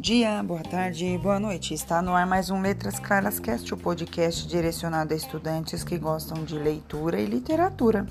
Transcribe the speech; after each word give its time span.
dia, 0.00 0.42
boa 0.42 0.62
tarde, 0.62 1.18
boa 1.18 1.38
noite. 1.38 1.74
Está 1.74 2.00
no 2.00 2.14
ar 2.14 2.26
mais 2.26 2.48
um 2.48 2.62
Letras 2.62 2.98
Claras 2.98 3.38
Cast, 3.38 3.74
o 3.74 3.76
podcast 3.76 4.48
direcionado 4.48 5.12
a 5.12 5.16
estudantes 5.16 5.84
que 5.84 5.98
gostam 5.98 6.42
de 6.42 6.58
leitura 6.58 7.20
e 7.20 7.26
literatura. 7.26 8.06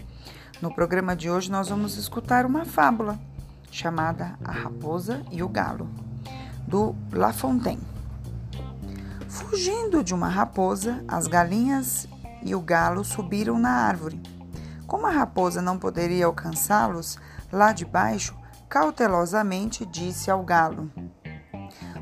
No 0.61 0.71
programa 0.71 1.15
de 1.15 1.31
hoje 1.31 1.49
nós 1.49 1.69
vamos 1.69 1.97
escutar 1.97 2.45
uma 2.45 2.63
fábula 2.63 3.19
chamada 3.71 4.37
A 4.43 4.51
Raposa 4.51 5.25
e 5.31 5.41
o 5.41 5.49
Galo, 5.49 5.89
do 6.67 6.95
La 7.11 7.33
Fontaine. 7.33 7.81
Fugindo 9.27 10.03
de 10.03 10.13
uma 10.13 10.29
raposa, 10.29 11.03
as 11.07 11.25
galinhas 11.25 12.07
e 12.43 12.53
o 12.53 12.61
galo 12.61 13.03
subiram 13.03 13.57
na 13.57 13.71
árvore. 13.71 14.21
Como 14.85 15.07
a 15.07 15.11
raposa 15.11 15.59
não 15.59 15.79
poderia 15.79 16.27
alcançá-los, 16.27 17.17
lá 17.51 17.73
de 17.73 17.83
baixo, 17.83 18.35
cautelosamente 18.69 19.85
disse 19.87 20.29
ao 20.29 20.43
galo: 20.43 20.91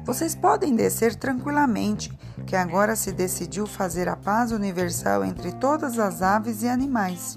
vocês 0.06 0.36
podem 0.36 0.76
descer 0.76 1.16
tranquilamente, 1.16 2.14
que 2.46 2.56
agora 2.56 2.96
se 2.96 3.12
decidiu 3.12 3.66
fazer 3.66 4.08
a 4.08 4.16
paz 4.16 4.52
universal 4.52 5.26
entre 5.26 5.52
todas 5.54 5.98
as 5.98 6.22
aves 6.22 6.62
e 6.62 6.68
animais. 6.68 7.36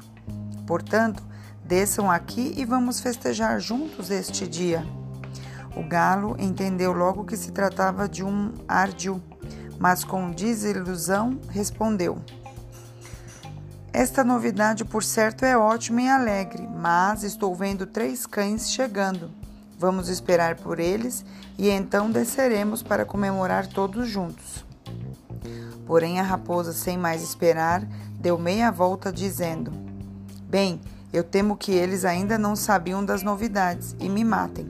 Portanto, 0.67 1.23
desçam 1.65 2.11
aqui 2.11 2.53
e 2.59 2.67
vamos 2.67 3.01
festejar 3.01 3.59
juntos 3.59 4.11
este 4.11 4.47
dia. 4.47 4.87
O 5.75 5.83
galo 5.83 6.37
entendeu 6.39 6.93
logo 6.93 7.25
que 7.25 7.39
se 7.39 7.53
tratava 7.53 8.07
de 8.07 8.23
um 8.23 8.53
ardil, 8.69 9.23
mas 9.79 10.05
com 10.05 10.31
desilusão 10.31 11.41
respondeu: 11.49 12.19
Esta 13.95 14.23
novidade, 14.23 14.85
por 14.85 15.03
certo, 15.03 15.43
é 15.43 15.57
ótima 15.57 16.03
e 16.03 16.09
alegre, 16.09 16.69
mas 16.69 17.23
estou 17.23 17.55
vendo 17.55 17.87
três 17.87 18.27
cães 18.27 18.71
chegando. 18.71 19.31
Vamos 19.79 20.09
esperar 20.09 20.57
por 20.57 20.81
eles 20.81 21.25
e 21.57 21.71
então 21.71 22.11
desceremos 22.11 22.83
para 22.83 23.05
comemorar 23.05 23.69
todos 23.69 24.09
juntos. 24.09 24.67
Porém, 25.87 26.19
a 26.19 26.23
raposa, 26.25 26.73
sem 26.73 26.99
mais 26.99 27.23
esperar, 27.23 27.87
deu 28.19 28.37
meia 28.37 28.73
volta, 28.73 29.13
dizendo: 29.13 29.71
Bem, 30.43 30.81
eu 31.13 31.23
temo 31.23 31.57
que 31.57 31.71
eles 31.71 32.05
ainda 32.05 32.37
não 32.37 32.57
sabiam 32.57 33.05
das 33.05 33.23
novidades 33.23 33.95
e 34.01 34.09
me 34.09 34.25
matem. 34.25 34.69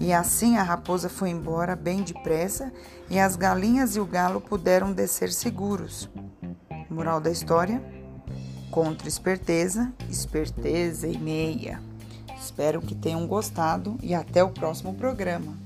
E 0.00 0.12
assim 0.12 0.56
a 0.56 0.62
raposa 0.64 1.08
foi 1.08 1.30
embora 1.30 1.76
bem 1.76 2.02
depressa 2.02 2.72
e 3.08 3.20
as 3.20 3.36
galinhas 3.36 3.94
e 3.94 4.00
o 4.00 4.04
galo 4.04 4.40
puderam 4.40 4.92
descer 4.92 5.32
seguros. 5.32 6.10
Moral 6.90 7.20
da 7.20 7.30
história: 7.30 7.80
contra 8.68 9.06
esperteza, 9.06 9.92
esperteza 10.10 11.06
e 11.06 11.16
meia. 11.16 11.93
Espero 12.44 12.82
que 12.82 12.94
tenham 12.94 13.26
gostado 13.26 13.96
e 14.02 14.14
até 14.14 14.44
o 14.44 14.50
próximo 14.50 14.92
programa. 14.92 15.63